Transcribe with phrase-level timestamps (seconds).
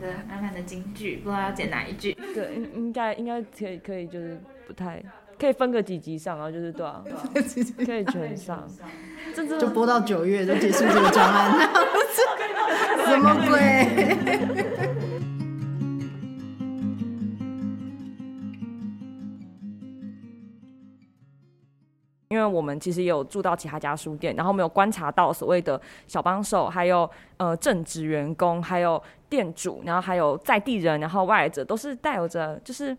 [0.00, 2.16] 的满满的金句，不知道要剪哪一句。
[2.34, 5.02] 对，应应该应该可以可以，就是不太
[5.38, 7.02] 可以分个几集上然后，就是对啊，
[7.84, 8.68] 可以全上，
[9.34, 11.70] 这就播到九月就结束这个专案，
[13.06, 14.89] 什么鬼？
[22.40, 32.96] 因为我们其实也有住到其他家书店，然后没有观察到所谓的小帮手，还有呃正职员工，还有店主，然后还有在地人，然后外来者，都是带有着就是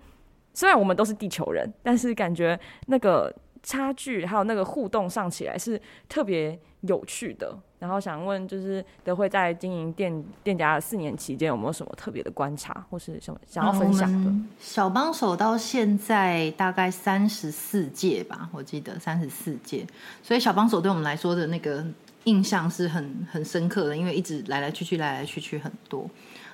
[0.53, 7.57] 虽然我们都是地球人，但是感觉那个差距还有那个互动上起来是特别有趣的。
[7.79, 14.31] 然后想问，就是德惠在经营店店家四年期间，有没有什么特别的观察，或是什么想要分享的？
[14.59, 19.83] 小帮手到现在大概三十四届吧，我记得三十四届，
[20.21, 21.83] 所以小帮手对我们来说的那个
[22.25, 26.07] 印象是很很深刻的，因为一直来来去去，来来去去很多。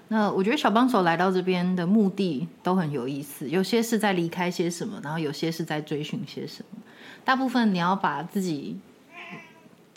[0.09, 6.81] 那我觉得小帮手来到这边的目的都很有意思，有些是在离开些什么，然后有些是在追寻些什么。
[7.23, 8.77] 大部分你要把自己。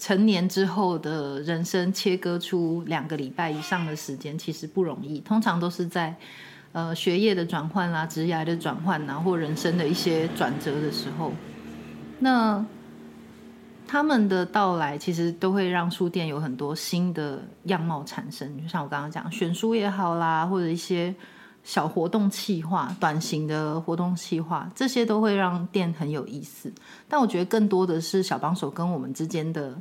[0.03, 5.21] 成年之后的人生切割出两个礼拜以上的时间，其实不容易。
[5.21, 6.17] 通常都是在
[6.73, 11.31] 呃学业的转换啦、职业的转换呐，或人生的一些转折的时候，
[12.21, 12.65] 那
[13.91, 18.63] 他们的到来其实都会让书店有很多新的样貌产生。
[18.63, 21.13] 就像我刚刚讲，选书也好啦，或者一些
[21.65, 26.73] 小活动企划、短型的活动企划，这些都会让店很有意思。
[27.09, 29.77] 但我觉得更多的是小帮手跟我们之间的。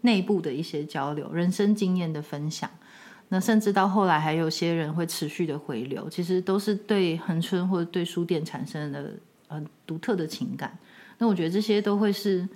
[0.00, 2.70] 内部的一些交流、人生经验的分享，
[3.28, 9.12] 那甚至到后来还有些人会持续的回流，其实都是对恒春或者对书店产生的
[9.48, 10.74] 呃独特的情感。
[11.18, 12.48] 那我觉得这些都会是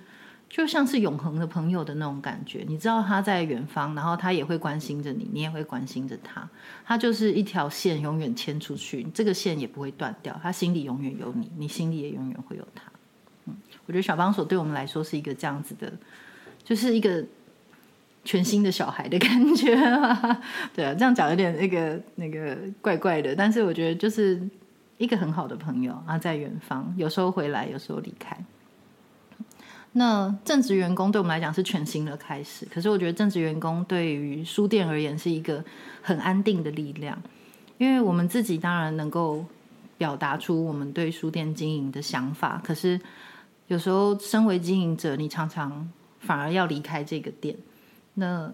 [0.49, 2.65] 就像是永恒的朋友的那种感觉。
[2.67, 6.49] 你知道他在远方，然后他也会关心着你，你也会关心着他。
[6.83, 10.37] 他就是一条线，永远牵出去，这个线也不会断掉。
[10.41, 12.91] 他心里永远有你，你心里也永远会有他。
[13.45, 13.55] 嗯，
[13.85, 15.93] 我觉得小帮手对我们来说是一个这样子的。
[16.61, 17.23] 就是一个
[18.23, 19.75] 全新的小孩的感觉，
[20.75, 24.39] 对啊，这样讲有点那个那个怪怪的，但是我觉得就是
[24.97, 28.37] 一个很好的朋友啊，在远方，有时候回来，有时候离开。
[29.91, 35.63] 那正职员工对我们来讲是全新的开始，可是我觉得正职员工对于书店而言是一个
[36.01, 37.21] 很安定的力量，
[37.77, 39.45] 因为我们自己当然能够
[39.97, 42.99] 表达出我们对书店经营的想法，可是
[43.67, 45.89] 有时候身为经营者，你常常。
[46.21, 47.55] 反而要离开这个店，
[48.15, 48.51] 那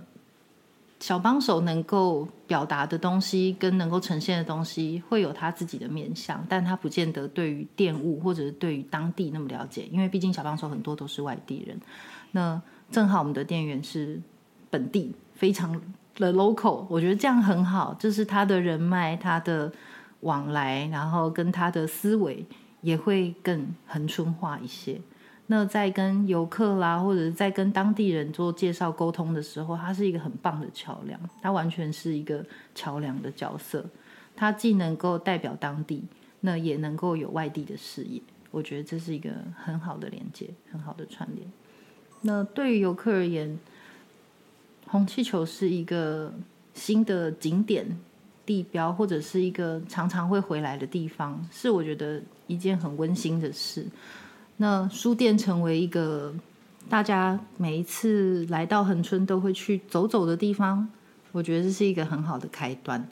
[1.00, 11.79] 小帮手能够表达的东西跟能够呈现的东西，会有他自己的面向，但他不见得对于店务或者是对于当地那么了解，因为毕竟小帮手很多都是外地人。
[12.31, 12.61] 那
[12.91, 14.22] 正好我们的店员是
[14.69, 15.79] 本地，非常
[16.16, 19.72] 的 local，我觉得这样很好，就是他的人脉、他的
[20.22, 22.45] 往来，然后跟他的思维
[22.81, 25.00] 也会更恒春化一些。
[25.47, 33.85] 那在跟游客啦，或者是在跟当地人做介绍沟通的时候，他是一个很棒的桥梁，他完全是一个桥梁的角色，
[34.35, 36.03] 他既能够代表当地，
[36.39, 38.19] 那也能够有外地的视野，
[38.50, 41.47] 我觉得这是一个很好的连接，很好的串联。
[42.22, 43.59] 那对于游客而言，
[44.88, 46.34] 红气球是一个
[46.73, 47.85] 新的景点
[48.47, 53.85] 地标，或者是一个常常会回来的地方，是我觉得一件很温馨的事。
[54.57, 56.33] 那书店成为一个
[56.89, 60.88] 大家每一次来到恒春都会去走走的地方，
[61.31, 63.05] 我觉得这是一个很好的开端。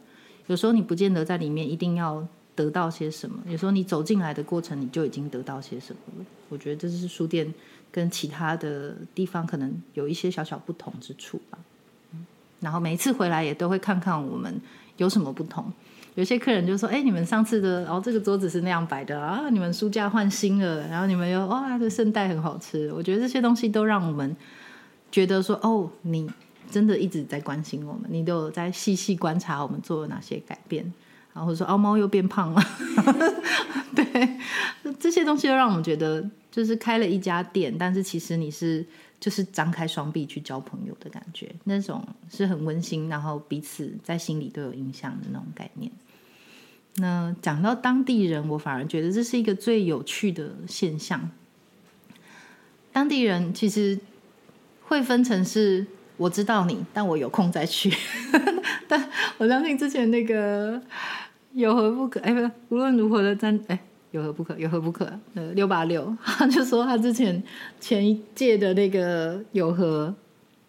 [0.47, 6.25] 有时候你不见得在里面一定要得到些什么，有时候你走进来的过程你就已经得到些什么了。
[6.49, 7.53] 我觉得这是书店
[7.91, 11.57] 跟其他的地方可能有一些小小不同之处吧。
[12.59, 14.61] 然后每一次回来也都会看看我们
[14.95, 15.71] 有什么不同。
[16.15, 24.35] 有些客人就说：“哎，你们上次的，然后这个桌子是那样摆的啊，你们书架换新了，然后你们又哇，这圣代很好吃。”我觉得这些东西都让我们
[25.11, 26.29] 觉得说：“哦，你
[26.69, 30.93] 真的一直在关心我们，你都有在细细观察我们做了哪些改变。”
[31.33, 32.61] 然后说：“哦，猫又变胖了。
[33.95, 34.37] ”对，
[34.99, 38.85] 这些东西都让我们觉得，就是开了一家店，但是其实你是
[39.23, 45.89] 就是张开双臂去交朋友的感觉，那种是很温馨，然后彼此在心里都有印象的那种概念。
[46.95, 51.31] 那讲到当地人，我反而觉得这是一个最有趣的现象。
[52.91, 53.97] 当地人其实
[54.81, 55.87] 会分成是
[56.17, 57.93] 我知道你，但我有空再去。
[58.89, 60.81] 但我相信之前那个
[61.53, 62.19] 有何不可？
[62.19, 63.79] 哎，不，无论如何的战，哎，
[64.13, 64.55] 有何不可？
[64.57, 65.05] 有何不可？
[65.33, 67.43] 呃，六八六， 他就说他之前
[67.79, 70.13] 前一届的那个有何。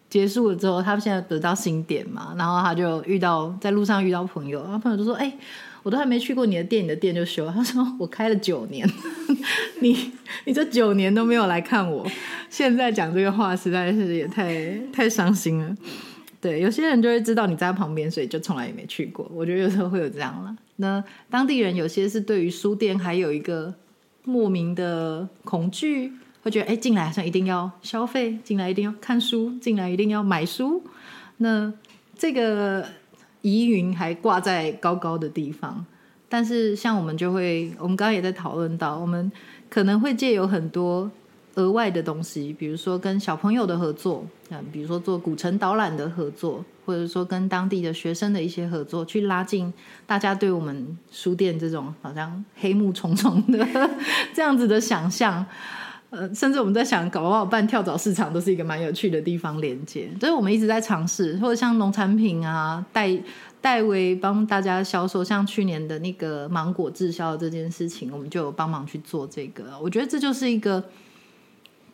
[0.07, 5.35] 结束了之后，他现在得到新店嘛，然后他就遇到在路上遇到朋友，然后朋友就说：“哎、
[5.83, 7.47] 我都还没去过你的店，你的店就修。
[7.51, 8.87] ”他说：“我开了九年，
[9.81, 10.13] 你
[10.45, 12.05] 你这九年都没有来看我，
[12.49, 15.75] 现在讲这个话实在是也太太伤心了。”
[16.41, 19.29] 对，有些人就会知道你在旁边，所以就从来也没去过。
[19.33, 20.55] 我觉得有时候会有这样了。
[20.75, 23.73] 那当地人有些是对于书店还有一个
[24.23, 26.11] 莫名的恐惧，
[26.43, 30.83] 会觉得哎，进来好像一定要消费，进来一定要看书，进来一定要买书。
[31.37, 31.73] 那
[32.15, 32.85] 这个
[33.41, 35.85] 疑云还挂在高高的地方。
[36.27, 39.31] 但是像我们就会，我们刚刚也在讨论到，我们
[39.69, 41.09] 可能会借有很多
[41.55, 49.73] 额外的东西，比如说跟小朋友的合作，嗯，比如说做古城导览的合作，或者说跟当地的学生的一些合作，去拉近
[50.05, 53.67] 大家对我们书店这种好像黑幕重重的
[54.33, 55.45] 这样子的想象。
[56.11, 63.17] 呃，甚至我们在想，搞不好办跳蚤市场都是一个蛮有趣的地方连接，所以我们一直在尝试，或者像农产品啊，代
[63.59, 69.77] 代为帮大家销售，像去年的那个芒果滞销这件事情，我们就有帮忙去做这个。
[69.81, 70.81] 我觉得这就是一个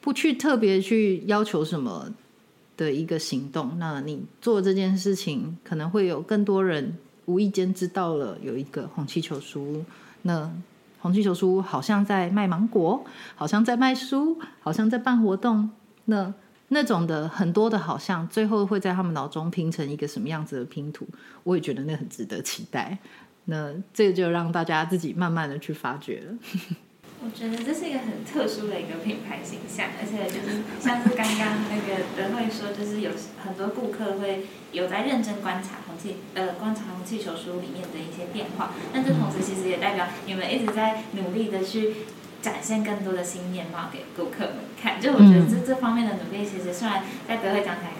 [0.01, 2.11] 不去特别去要求什么
[2.75, 3.77] 的一个行动。
[3.77, 9.85] 那你做这件事情，可能会有更多人无意间知道了有一个红气球书。
[10.23, 10.51] 那
[10.99, 13.05] 红气球书好像在卖芒果，
[13.35, 15.69] 好像在卖书，好像在办活动。
[16.05, 16.33] 那
[16.69, 21.07] 那种的很多的好像，最后会在他们脑中拼成一个什么样子的拼图，
[21.43, 22.97] 我也觉得那很值得期待。
[23.45, 26.37] 那这就让大家自己慢慢的去发掘了。
[27.23, 33.11] 我觉得这是一个很特殊的一个品牌形象，而且就是像是刚刚那个德惠说，就是有
[33.45, 41.93] 很多顾客会有在认真观察红气呃观察红气球书里面的一些变化，但这同时其实也代表你们一直在努力的去
[42.41, 44.99] 展现更多的新面貌给顾客们看。
[44.99, 47.93] 就我觉得这这方面的努力，其实虽然在德惠讲起来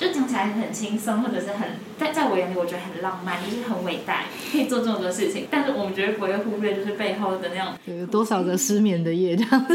[0.00, 1.68] 就讲起来很轻松，或者是很
[1.98, 7.74] 在在我眼里我觉得很浪漫，就是很伟大，可以做这么多事情，但是我们绝对不会忽略就是背后的那种。
[7.84, 9.66] 有多少个失眠的夜这样？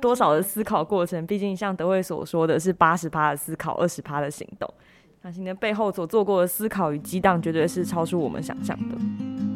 [0.00, 4.66] 多少的思考过程，毕竟像德惠所说的是八十趴的思考，二十趴的行动。
[5.20, 9.49] 那今天背后所做过的思考与激荡，绝对是超出我们想象的。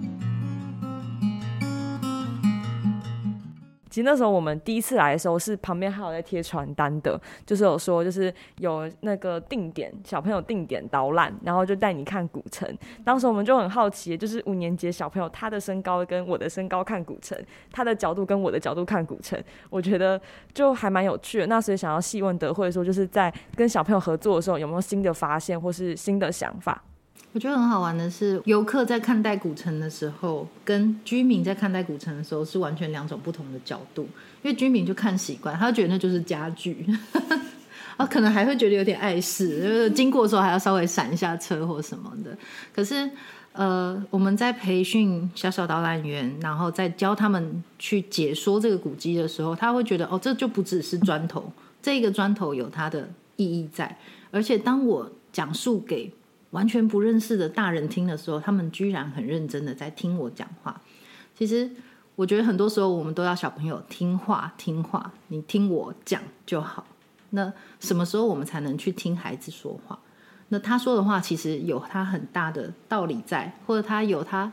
[3.95, 12.69] 其实那时候我们第一次来的时候，是旁边还有在贴传单的，就是有说就是有那个定点小朋友定点导览，然后就带你看古城。
[13.05, 17.39] 当时我们就很好奇，就是五年级小朋友他的身高跟我的身高看古城，
[17.71, 20.21] 他的角度跟我的角度看古城，我觉得
[20.53, 21.47] 就还蛮有趣的。
[21.47, 26.83] 那所以想要细问德惠说，就是在跟小朋友合作的时候，有没有新的发现或是新的想法？
[27.33, 34.03] 我觉得很好玩的是，游客在看待古城的时候，跟居民在看待古城的时候是完全两种不同的角度。
[34.43, 36.87] 因为居民就看习惯，他就觉得那就是家具，
[37.97, 42.37] 啊，可能还会觉得有点碍事，就是经过的时候还要稍微闪一下车或什么的。
[42.73, 43.11] 可是，
[43.53, 51.51] 呃，我们在培训小小导览员，然后在教他们去解说这个古迹的时候，他会觉得哦，这就不只是砖头，
[51.83, 53.99] 这个砖头有它的意义在，
[54.31, 56.13] 而且当我讲述给
[56.55, 60.81] 完全不认识的大人听的时候，他们居然很认真的在听我讲话。
[61.37, 61.69] 其实
[62.15, 66.87] 我觉得很多时候我们都要小朋友听话，听话，你听我讲就好。
[67.31, 69.99] 那什么时候我们才能去听孩子说话？
[70.51, 74.53] 那他说的话其实有他很大的道理在，或者他有他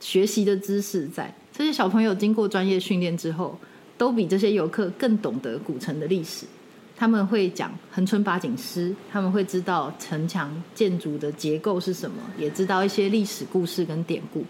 [0.00, 1.34] 学习的知识在。
[1.52, 3.58] 这些小朋友经过专业训练之后，
[3.98, 6.46] 都比这些游客更懂得古城的历史。
[6.96, 14.44] 他们会讲恒春八景诗，他们会知道城墙建筑的结构是什么，也知道一些历史故事跟典故。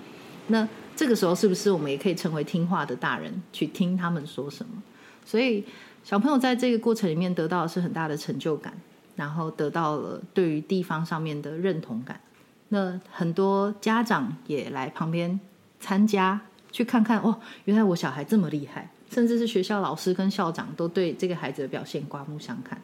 [0.48, 4.82] 那这个时候，是不是我们也可以成为听话的大人，去听他们说什么？
[5.24, 5.64] 所以
[6.04, 8.74] 小朋友在这个过程里面得到的是很大的成就感，
[9.16, 12.20] 然后得到了对于地方上面的认同感。
[12.68, 15.38] 那很多家长也来旁边
[15.78, 18.90] 参加，去看看哦，原来我小孩这么厉害。
[19.12, 22.80] 甚至是学校老师跟校长都对这个孩子的表现刮目相看。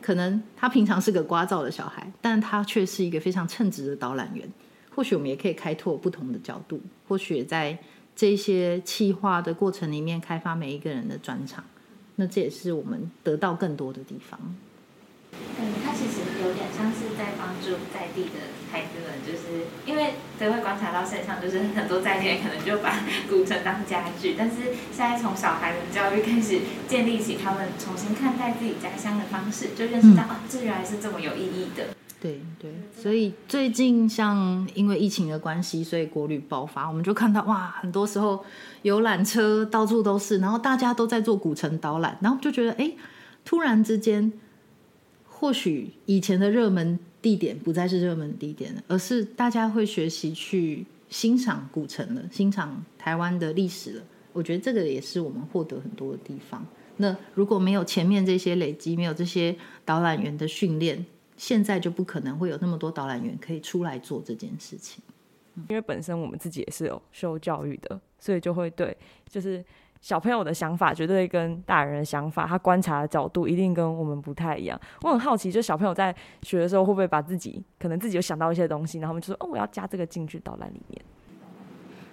[0.00, 4.46] 可能他平常是个聒噪的小孩，但他却是一个非常称职的导览员。
[4.94, 7.78] 或许我们也可以开拓不同的角度，或许在
[8.14, 11.64] 这些企划的过程里面开发每一个人的专长。
[12.16, 14.38] 那这也是我们得到更多的地方。
[15.32, 18.38] 嗯，他其实有点像是在帮助在地的
[18.72, 31.84] 孩子们，就是因为都会观察到现象，就是很多在地人可能就把古城当家具，但是现在从小孩的教育开始建立起他们重新看待自己家乡的方式，就认识到、嗯啊，这原来是这么有意义的。
[32.18, 38.44] 对对，所以最近像因为疫情的关系，所以国旅爆发，我们就看到哇，很多时候
[38.82, 42.92] 游览车到处都是，然后大家都在做古城导览，然后就觉得哎，
[43.44, 44.32] 突然之间
[45.28, 54.02] 或许以前的热门地点不再是热门地点了，而是大家会学习去欣赏古城了，欣赏台湾的历史了。
[54.32, 56.66] 我觉得这个也是我们获得很多的地方。
[56.96, 61.04] 那如果没有前面这些累积，没有这些导览员的训练，
[61.36, 65.02] 现在就不可能会有那么多导览员可以出来做这件事情。
[65.68, 68.96] 因为本身我们自己也是有受教育的，所以就会对，
[69.28, 69.62] 就是
[70.02, 74.78] 小朋友的想法绝对跟大人的想法，他观察的角度一定跟我们不太一样。
[75.02, 81.00] 我很好奇，就小朋友在学的时候，会不会把自己可能自己有想到一些东西，然后他们就说：“哦，我要加这个进去导览里面。”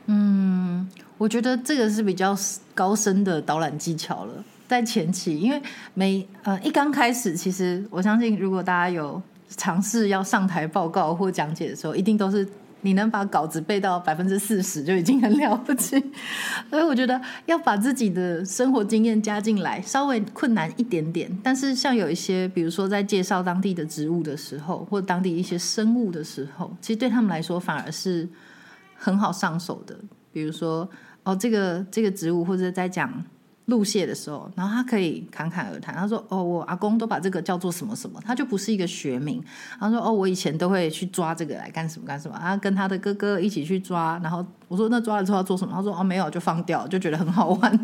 [0.06, 2.36] 嗯，我觉得这个是比较
[2.76, 4.44] 高深的导览技巧了。
[4.68, 5.60] 在前期，因为
[5.96, 9.20] 每呃一刚开始，其实我相信，如果大家有
[9.50, 12.48] 尝试要上台报告或讲解的时候，一定都是。
[12.82, 16.00] 你能把稿子背到百分之四十就已经很了不起，
[16.70, 21.30] 所以我觉得要把自己的生活经验加进来，稍微困难一点点。
[21.44, 28.28] 但是像有一些，比如说在介绍当地的植物的时候，或当地一些生物的时候，其实对他们来说反而是
[28.96, 29.96] 很好上手的。
[30.32, 30.90] 比如说，
[31.24, 33.24] 哦，这个这个植物，或者在讲。
[33.70, 35.96] 路蟹的时候，然后他可以侃侃而谈。
[35.96, 39.42] 他说：“哦，我阿公都把这个叫做什么什么，他就不是一个学名。”
[39.80, 44.20] 他说：“哦，我以前都会去抓这个来干什么干什么。”他跟他的哥哥一起去抓。
[44.22, 47.80] 然后我说：“那抓了之后要做什么？”他说：“哦，没有，就放掉，就觉得很好玩。”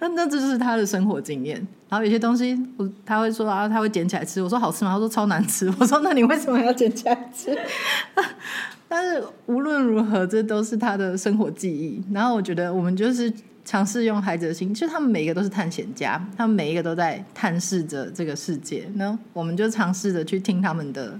[0.00, 1.56] 那 那这就是他的生活经验。
[1.88, 4.42] 然后有些东西，我他会说啊，他会捡起来吃。
[4.42, 4.92] 我说好吃吗？
[4.92, 5.72] 他说超难吃。
[5.78, 7.56] 我说那你为什么要捡起来吃？
[8.88, 12.02] 但是无论如何，这都是他的生活记忆。
[12.12, 13.32] 然后我觉得我们就是。
[13.66, 18.88] 尝试用孩子的心，其实他们每一个都是探险家，他们每一个都在探视着这个世界。
[18.94, 21.18] 那我们就尝试着去听他们的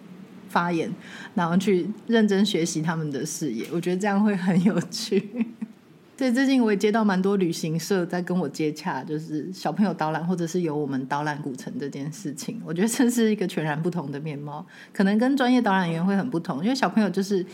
[0.48, 0.88] 发言，
[1.34, 3.66] 然后去认真学习他们的视野。
[3.72, 5.28] 我觉得这样会很有趣。
[6.16, 12.62] 对，最近我也接到蛮多旅行社在跟我接洽，就是小朋友导览，或者是由我们导览古城这件事情。
[12.64, 17.44] 我觉得这是一个全然不同的面貌，可能跟专业导览员会很不同，因为小朋友就是。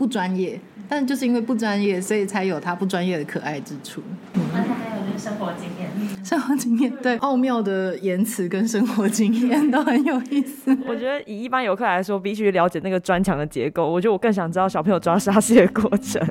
[0.00, 4.02] 不专业，但就是因为不专业，所以才有他不专业的可爱之处。
[4.50, 10.74] 那他还有就是生活经验，生活经验对 奥妙的言辞跟生活经验都很有意思。
[10.86, 13.86] 我觉得以一般游客来说，必须了解那个砖墙的结构。
[13.86, 16.26] 我觉得我更想知道小朋友抓沙蟹的过程。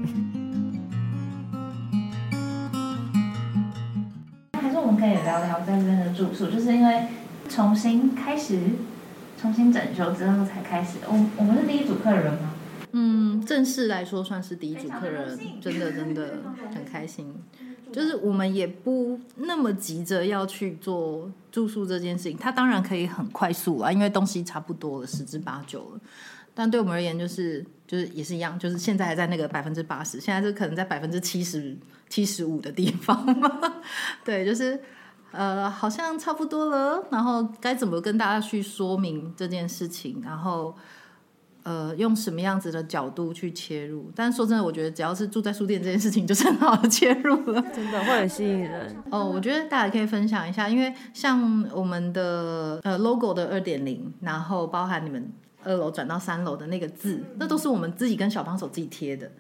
[4.60, 7.04] 还是我们可以聊聊在这边的住宿，就是因为
[7.48, 8.60] 重新开始、
[9.40, 10.98] 重新整修之后才开始。
[11.08, 12.56] 我我们是第一组客人吗？
[12.92, 16.40] 嗯，正式来说算是第一组客人，真的真的
[16.74, 17.34] 很开心。
[17.92, 26.00] 就是我们也不那么急着要去做住宿这件事情，它当然可以很快速啊，因为东西差不多了，十之八九了。
[26.54, 31.76] 但对我们而言，就是就是也是一样，就是现在还在那个百分之八十，现在是可能在百分之七十
[32.10, 33.26] 七十五的地方。
[34.24, 34.80] 对，就是
[35.32, 37.04] 呃，好像差不多了。
[37.10, 40.22] 然后该怎么跟大家去说明这件事情？
[40.24, 40.76] 然后。
[41.70, 44.12] 呃，用什么样子的角度去切入？
[44.16, 48.96] 但说真的，我觉得只要是住在书店这件事情，就是很好的切入了， 真的会很吸引人。
[49.12, 55.32] 哦，我觉得大家可以分享一下，因为像我们的呃 logo 的二点零，然后包含你们
[55.64, 59.32] 二楼转到三楼的那个字，那都是我们自己跟小帮手自己贴的。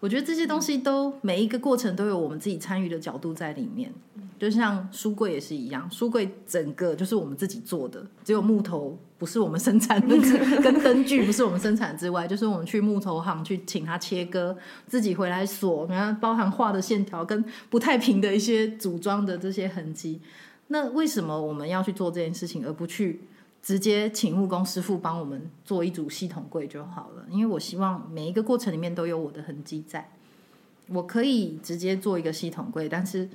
[0.00, 3.92] 我觉得这些东西都每一个过程都有我们自己参与的角度在里面。
[4.38, 10.16] 就像书柜也是一样，书柜整个就是我们自己做的，只有木头不是我们生产的，
[10.64, 20.22] 跟灯具不是我们生产之外，就是我们去木头行去请他切割，自己回来锁，然后包含画的线条跟不太平的一些组装的这些痕迹。
[20.68, 23.20] 那为什么我们要去做这件事情，而不去
[23.62, 27.24] 直接请木工师傅帮我们做一组系统柜就好了？
[27.30, 30.10] 因为我希望每一个过程里面都有我的痕迹在，
[30.88, 33.28] 我可以直接做一个系统柜，但是。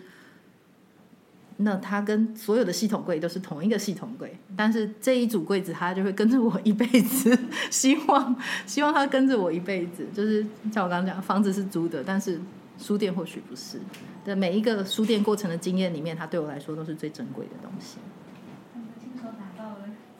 [1.57, 7.33] 那它跟所有的系统柜都是同一个系统柜，但是这一组柜子它就会跟着我一辈子。
[7.71, 12.41] 希望希望它跟着我一辈子，就是像我刚刚讲，房子是租的，但是
[12.77, 13.79] 书店或许不是。
[14.25, 17.99] 的每一个书店过程的经验里面，它对我来说都是最珍贵的东西。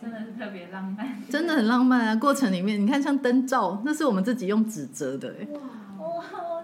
[0.06, 1.08] 真的是特别浪漫。
[1.28, 2.16] 真的很浪漫啊！
[2.16, 5.34] 过程里面，你看像灯罩，那是我们自己用纸折的。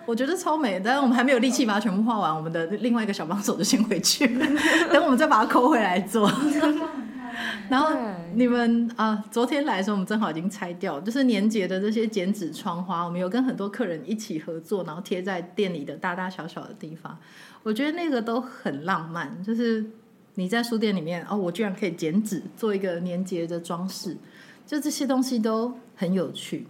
[0.05, 2.35] 我觉得超美，但是我们还没有力气把它全部画完。
[2.35, 4.27] 我们的另外一个小帮手就先回去，
[4.93, 6.31] 等我们再把它抠回来做。
[7.67, 7.89] 然后
[8.35, 17.17] 你们啊，昨天来的时候，我们正好已经拆掉，就是年节的这些剪纸窗花，我们有跟很多客人一起合作，然后贴在店里的大大小小的地方。
[17.63, 19.85] 我觉得那个都很浪漫，就是
[20.35, 24.17] 你在书店里面哦，我居然可以剪纸做一个年节的装饰，
[24.65, 26.67] 就这些东西都很有趣，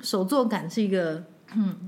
[0.00, 1.24] 手作感是一个。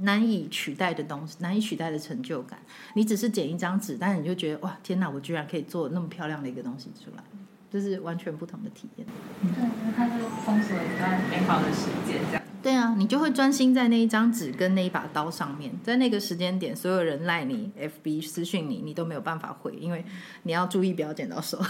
[0.03, 2.57] 难以取代的东西，难以取代的成就感。
[2.95, 7.25] 你只是剪一张纸，但是你就觉得哇，天哪，我居然可以做那么漂亮的一个东西出来，
[7.69, 9.07] 就是完全不同的体验。
[9.43, 12.43] 对，它就封锁一段美好的时间，这样。
[12.67, 20.05] 对啊，你就会专心在那一张纸跟那一把刀上面，在那个时间点，所有人赖你、FB 私讯你，你都没有办法回，因为
[20.43, 21.61] 你要注意不要剪到手。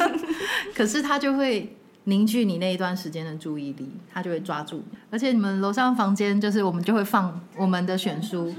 [0.74, 4.96] 可是他就会凝聚你那一段时间的注意力，他就会抓住你。
[5.10, 8.50] 而且你们楼上房间就是我们就会放我们的选书，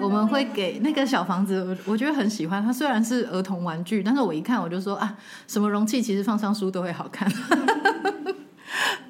[0.00, 2.60] 我们会给那个小房子，我我觉得很喜欢。
[2.60, 5.16] 它虽然是儿童玩具，但是我一看我就说啊，
[5.46, 7.30] 什么容器其实放上书都会好看。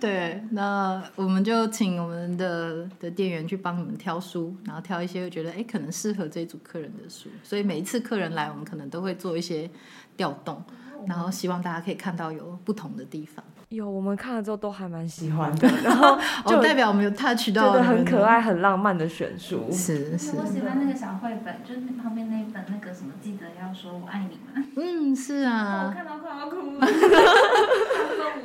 [0.01, 7.29] 对，那我们就请我们的的店员去帮你们挑书，然后挑一些觉得哎可能适合这组客人的书。
[7.43, 9.69] 所以每一次客人来，我们可能都会做一些
[10.17, 10.63] 调动，
[11.07, 13.45] 然后希望大家可以看到有不同的地方。
[13.71, 19.71] 有我们看了之后都还蛮喜欢的， 然后就代表我们有 touch 到，觉得很可爱、很浪漫的选书。
[19.71, 24.67] 是是，我喜欢那个小绘本，就是旁边那一本那个什么，记得要说我爱你吗？
[24.77, 25.85] 嗯，是啊。
[25.87, 26.87] 我看到快要哭了。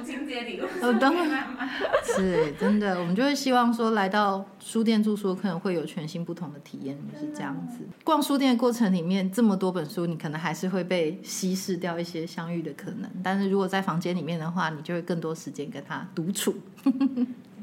[0.81, 1.47] 我当然。
[2.03, 7.79] 是真的，我们就会希望说，来到书店住宿可能会有全新不同的体验，就是这样子。
[8.03, 13.09] 逛书店的过程里面，这么多本书，你可能还是会被稀释掉一些相遇的可能。
[13.23, 15.13] 但是如果在房间里面的话，你就会更。
[15.13, 16.55] 更多时间跟他独处，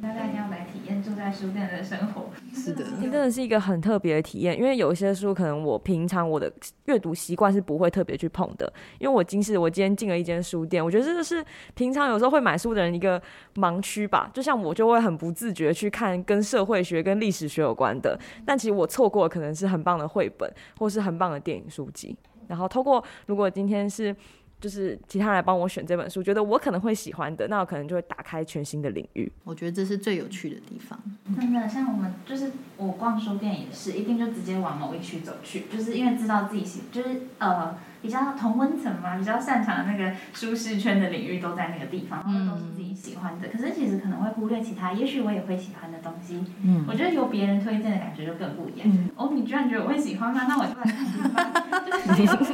[0.02, 2.30] 大家一定要来体验住在书店的生活。
[2.54, 4.56] 是的，真的是一个很特别的体验。
[4.56, 6.50] 因为有一些书，可能我平常我的
[6.86, 8.72] 阅读习惯是不会特别去碰的。
[8.98, 13.20] 因为我今是我今天进了一间书店，我觉得这是平常有时候会买书的人一个
[13.56, 14.30] 盲区吧。
[14.32, 22.16] 就像我就会很不自觉去看跟社会学、跟历史学有关的，但其实我错过可能是很棒的绘本，或是很棒的电影书籍。
[22.48, 24.16] 然后透过如果今天是。
[24.60, 29.30] 就是其他人来帮我选这本书，觉得我可能会喜欢的，那我可能就会打开全新的领域。
[29.44, 30.98] 我觉得这是最有趣的地方。
[31.36, 43.48] 真的，像我们就是我逛书店也是，一定就直接往某一区走去，就是因为知道自己喜，就是呃比较同温层嘛，比较擅长的那个舒适圈的领域都在那个地方，然后都是自己喜欢的。
[43.48, 46.44] 可是其实可能会忽略其他，也许我也会喜欢的东西。
[46.62, 49.08] 嗯，我觉得由别人推荐的感觉就更不一样。
[49.16, 50.46] 哦，你居然觉得我会喜欢吗？
[50.48, 51.06] 那我就来看。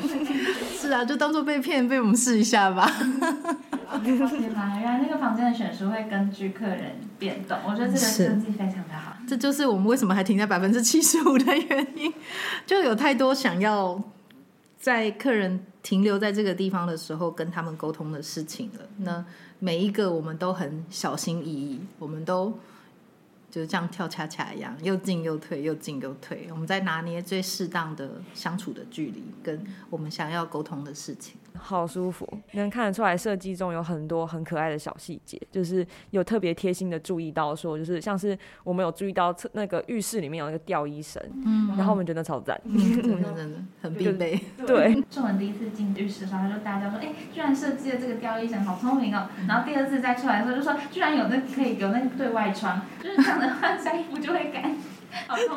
[0.01, 0.16] 是
[0.93, 2.91] 啊，就当做被骗，被我们试一下吧。
[4.05, 9.17] 原来那个房间的选书会根据客人变动，我觉得这个设计非常的好。
[9.27, 12.13] 这就是我们为什么还停在百分之七十五的原因，
[12.67, 14.03] 就有太多想要
[14.79, 18.81] 在客人停留在这个地方的时候跟他们沟通的事情了。
[18.99, 19.25] 那
[19.59, 22.59] 每一个我们都很小心翼翼，我们都。
[23.57, 26.47] 就是这样跳恰恰一样，又进又退，又进又退。
[26.51, 31.39] 我们在拿捏最适当的相处的距离，跟我们想要沟通的事情。
[31.59, 44.41] 好舒服，能看得出来设计中有很多很可爱的小细节，就是有特别贴心的注意到说，就是像是我们有注意到那个浴室里面有那个吊衣绳，嗯，然后我们觉得超赞，真 的真的很必备。
[44.67, 49.29] 对，仲文第一次进浴室的时候，他就大家说，哎，居然设计了这个吊衣绳，好聪明哦。
[49.49, 54.77] 然后第二次再出来的时候，就说居然有那可以有那个对外窗，就是这样的话晒衣服就会干。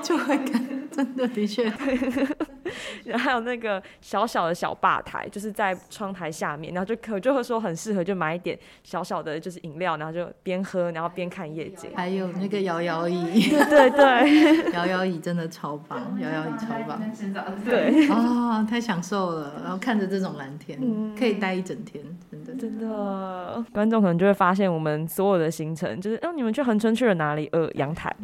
[0.02, 1.72] 就会感，真的的确。
[3.04, 11.90] 然后还有那个小小的小吧台，就是在窗台下面，然后就可就会说很适合，就买一点小小的，就是饮料，然后就边喝，然后边看夜景。
[11.96, 17.02] 还有那个摇摇椅，对对对，摇摇椅真的超棒，摇摇椅超棒。
[17.66, 20.80] 对啊，太享受了，然后看着这种蓝天，
[21.18, 23.66] 可以待一整天，真的真的。
[23.72, 27.50] 观众可能就会发现，我们所有的行程就是，哦，你们去横村去了哪里？
[27.52, 28.16] 呃，阳台。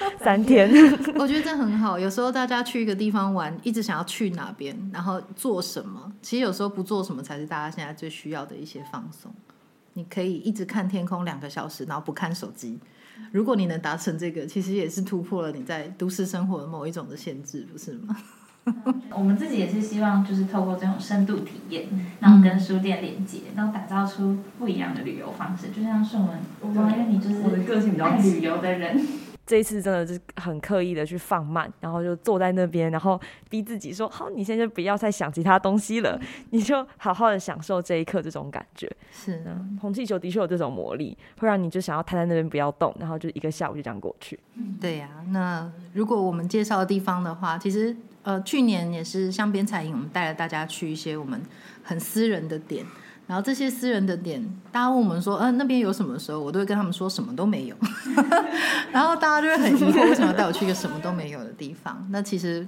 [0.22, 0.70] 三天，
[1.16, 1.98] 我觉得这很好。
[1.98, 6.12] 有时候大家去一个地方玩，一直想要去哪边，然后做什么？
[6.22, 9.32] 其实有时候不做什么才是大家现在最需要的一些放松。
[9.94, 12.78] 你可以一直看天空两个小时，然后不看手机。
[13.32, 18.16] 如果你能达成这个，其实也是突破了你在都市生活的某一种的限制，不是吗？
[19.12, 21.88] 我们自己也是希望，就是透过这种深度体验，
[22.20, 25.68] 然后跟书店连接，然后打造出不一样的旅游方式。
[25.68, 29.00] 就像顺文，因为你就是我的个性比较爱旅游的人。
[29.50, 36.16] 这一次真的是很刻意的去放慢，然后就坐在那边，然后逼自己说：“好，你现在就不要再想其他东西了，
[36.50, 44.38] 你就好好的享受这一刻。”这种感觉是的，红气球的确有这种魔力，会让你就想要瘫在那边不要动，然后就一个下午就这样过去。
[44.80, 51.42] 对呀，那如果我们介绍的地方的话，其实呃，去年也是香边彩影，我们带了大家去一些我们
[51.82, 52.86] 很私人的点。
[53.30, 57.76] 然后这些私人的点，大家问我们说，嗯，那边有什么时候，我都会跟他们说什么都没有。
[58.90, 62.04] 然后大家就会很疑惑，为什么要带我去一个什么都没有的地方？
[62.10, 62.66] 那其实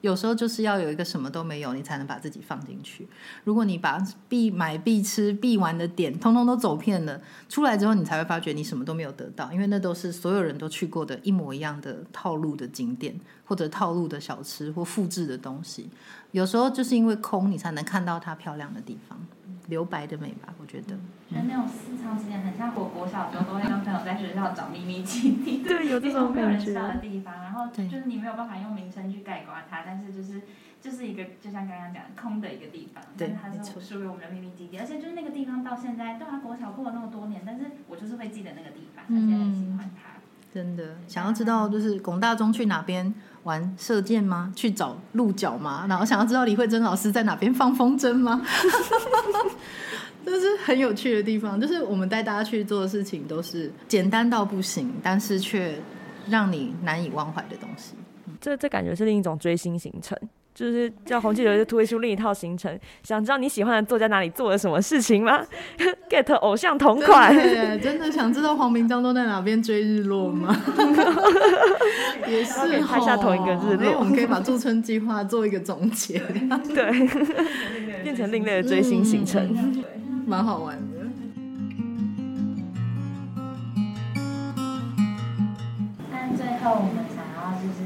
[0.00, 3.06] 有时候就是要有一个什么都没有，你才能把自己放进去。
[3.44, 15.88] 如果你把必买、必吃、必玩的点通通都走遍了，出来之后你才会发觉你什么都没有得到，因为那都是所有人都去过的一模一样的套路的景点，或者套路的小吃或复制的东西。
[16.32, 19.16] 有时候就是因为空，你才能看到它漂亮的地方。
[19.68, 20.96] 留白的美吧，我觉得。
[21.30, 26.96] 就那种私藏景点，很像我国小的时候都会跟朋友在学校找秘密基地， 对，有这地方种感没有人知道的。
[26.96, 30.42] 地方，然后对就是你没有办法用名称去概括它，但是就是
[30.80, 40.12] 就是一个就像刚刚讲的空的一个地方，但对是它是属于我们的秘密基地，而且就是那个地方到现在，对啊，国小过了那么多年，但是我就是会记得那个地方，而且很喜欢它。
[40.52, 44.52] 真的想要知道，就是龚大中去哪边玩射箭吗？
[44.54, 45.84] 去找鹿角吗？
[45.88, 48.44] 然后想要知道李慧珍老师在哪边放风筝吗？
[50.24, 55.76] 这是很有趣的地方，就是我们带大家去做的事情都是简单到不行，但是却
[56.28, 57.94] 让你难以忘怀的东西。
[58.40, 60.16] 这这感觉是另一种追星行程，
[60.54, 62.78] 就是叫红气球就推出另一套行程。
[63.02, 65.40] 想知道你喜欢的作家哪里做了什么事情吗？
[66.10, 67.34] get 偶像同款。
[67.34, 70.54] 对，真的想知道黄明章都在哪边追日落吗？
[72.28, 76.18] 也是可以拍下同一个日落我们可以把驻村计划做一个总结，
[76.74, 77.08] 对，
[78.02, 79.82] 变成另类的追星行程。
[80.26, 80.82] 蛮好玩的。
[86.10, 87.78] 那最后我们想要就是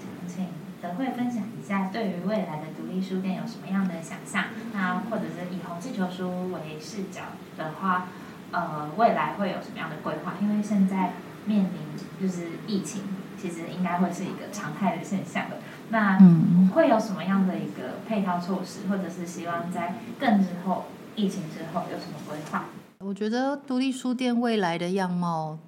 [0.00, 0.46] 想请
[0.82, 4.44] 德惠分享一下对于未来的独立书店有什么样的想象？
[4.72, 7.22] 那或者是以红气球书为视角
[7.56, 8.08] 的话，
[8.52, 10.34] 呃，未来会有什么样的规划？
[10.40, 11.14] 因为现在
[11.46, 11.72] 面临
[12.20, 13.02] 就是疫情，
[13.40, 15.56] 其实应该会是一个常态的现象的。
[15.90, 22.64] 那嗯会有什么样的一个配套措施，或者是希望在更之后疫情之后有什么规划？
[23.00, 25.58] 我觉得独立书店未来的样貌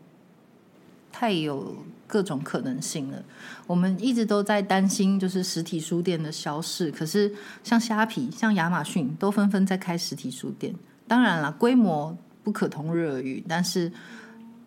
[1.13, 3.23] 太有各种可能性了。
[3.67, 6.91] 我们一直都在担心，就是实体书店的消逝。
[6.91, 10.75] 可是像虾皮、像亚马逊都纷纷在开实体书店。
[11.07, 13.93] 当然了，规模不可同日而语，但是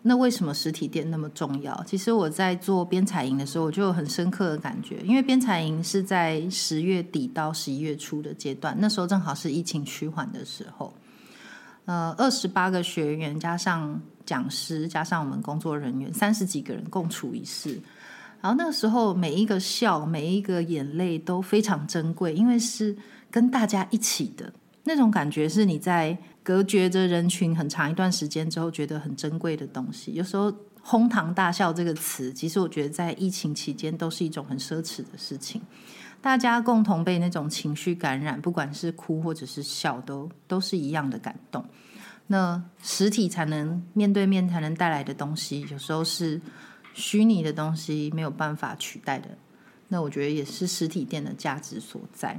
[0.02, 1.84] 那为什么实体店那么重要？
[1.86, 10.92] 其实我在做编采营的时候，我就有很深刻的感觉，因为编采营是在十月底到十一月初的阶段，那时候正好是疫情趋缓的时候。
[11.84, 17.80] 呃，二十八个学员加上讲师加上我们工作人员，三十几个人共处一室。
[18.40, 22.96] 然后那个时候，每一个笑，每一个眼泪都非常珍贵，因为是
[23.30, 24.50] 跟大家一起的
[24.84, 30.14] 那种感觉，是你在隔绝着人群很长一段时间之后，觉得很珍贵的东西。
[30.14, 30.50] 有时候
[30.82, 35.60] “哄堂大笑”这个词，其实我觉得在疫情期间都是一种很奢侈的事情。
[36.22, 41.64] 大家共同被那种情绪感染，不管是哭或者是笑，都都是一样的感动。
[42.26, 46.40] 那实体才能面对面才能带来的东西，有时候是
[46.92, 49.30] 虚拟的东西没有办法取代的。
[49.88, 52.38] 那我觉得也是实体店的价值所在。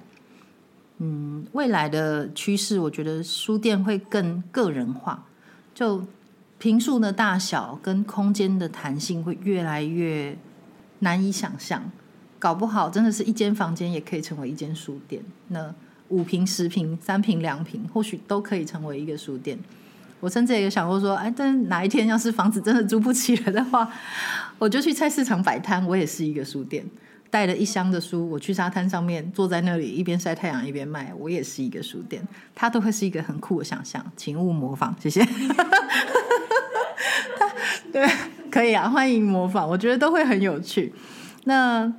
[1.00, 5.26] 嗯，未来的趋势，我觉得书店会更个人化，
[5.74, 6.06] 就
[6.62, 10.38] 平数的大小跟空间的弹性会越来越
[11.00, 11.92] 难以想象。
[12.38, 15.24] 搞不好真的是一间房间也可以成为一间书店。
[15.48, 15.74] 那
[16.10, 19.58] 五平、十平、三平、两平，或许都可以成为一个书店。
[20.20, 23.92] 我甚至也有想过说，哎，但哪一天要是房子真的租不起了的话，
[24.60, 26.86] 我就去菜市场摆摊，我也是一个书店。
[27.32, 32.22] 带了一箱的书，我去沙滩上面坐在那里，一边晒太阳一边卖，我也是一个书店。
[32.54, 35.26] 它都会是一个很酷的想象，请勿模仿，谢谢。
[37.94, 38.08] 对，
[38.50, 40.94] 可以啊，欢迎模仿，我觉得都会很有趣。
[41.44, 41.92] 那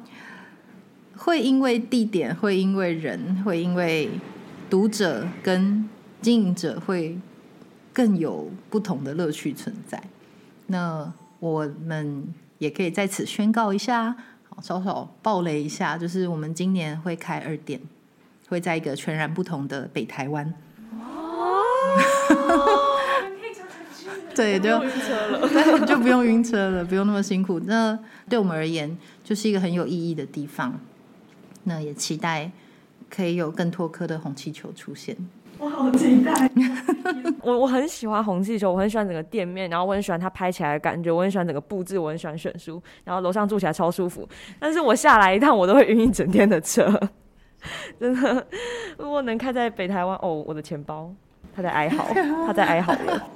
[1.16, 4.09] 会因为地点，会因为人，会因为
[4.70, 5.87] 读者跟
[6.22, 7.18] 经营者会
[7.92, 10.02] 更有不同的乐趣存在。
[10.68, 14.16] 那我们也可以在此宣告一下，
[14.48, 17.78] 好稍稍爆雷一下，就是我们今年会开二店，
[18.48, 20.55] 会在一个全然不同的北台湾。
[24.37, 25.81] 对，就晕车了。
[25.87, 27.61] 就不用晕车了，不用那么辛苦。
[27.61, 30.79] 那对我们而言，就是一个很有意义的地方。
[31.64, 32.51] 那也期待
[33.09, 35.16] 可以有更多颗的红气球出现。
[35.59, 36.51] 我好期待。
[37.40, 44.29] 我我很喜欢红气球，我很喜欢整个店面，然后我很喜欢它拍起来的感觉，我很喜欢整个布置，我很喜欢选书，然后楼上住起来超舒服。
[44.59, 47.01] 但是我下来一趟，我都会晕一整天的车，
[48.01, 48.45] 真的。
[48.99, 51.14] 如果能开在北台湾，哦，我的钱包，
[51.55, 52.09] 他在哀嚎，
[52.47, 53.29] 他在哀嚎了。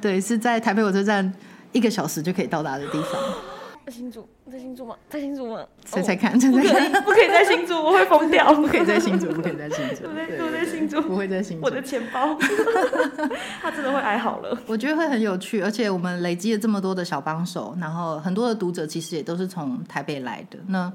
[0.00, 1.32] 对，是在台北火车站
[1.72, 3.20] 一个小时就可以到达的地方。
[3.86, 4.96] 在新竹，在新竹吗？
[5.10, 5.60] 在新竹吗？
[5.84, 8.54] 猜猜看，猜猜看，不可以在新竹，我会疯掉。
[8.54, 11.70] 不可以在新竹，不可以在新竹， 对对我在新竹不会在新竹我。
[11.70, 12.34] 的钱包
[13.60, 14.58] 他真的会哀嚎了。
[14.66, 20.58] 我觉得会很有趣，而且我们累积了这么多的小帮手，然后很多的读者其实也都是从台北来的。
[20.68, 20.90] 那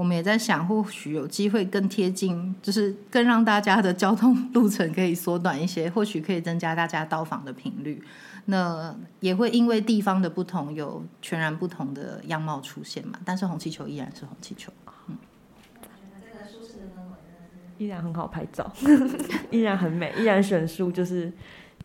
[0.00, 8.02] 我们也在想，或许有机会更贴近，就是更让大家的交通路程可以缩短一些，或许可以增加大家到访的频率。
[8.46, 13.18] 那也会因为地方的不同，有全然不同的样貌出现嘛。
[13.26, 14.72] 但是红气球依然是红气球。
[15.08, 15.18] 嗯
[17.76, 18.72] 依然很好拍照，
[19.52, 21.30] 依然很美，依然选书就是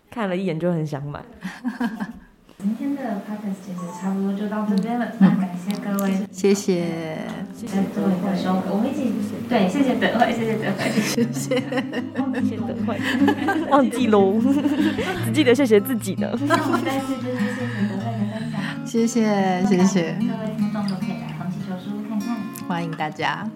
[0.09, 1.21] 看了一眼就很想买。
[2.65, 7.19] 今天的 podcast 其实差不多就到这边了，那感谢各位，谢谢，
[7.55, 9.13] 谢谢再做一个收尾，我们一起
[9.47, 11.61] 对，谢谢德惠，谢谢德惠，谢谢。
[12.33, 12.97] 谢谢德惠，
[13.69, 14.41] 忘记喽，
[15.25, 16.27] 只记得谢谢自己呢。
[16.47, 22.35] 那我们再次就是谢谢德惠的分享，谢谢，谢谢，各位听众都可以来红气球书看看。
[22.67, 23.47] 欢迎大家。